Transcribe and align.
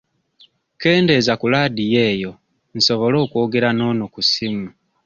Kendeeza 0.81 1.33
ku 1.39 1.45
Ladiyo 1.53 1.99
eyo 2.11 2.31
nsobole 2.77 3.17
okwogera 3.25 3.69
n'ono 3.73 4.03
ku 4.13 4.19
ssimu. 4.25 4.67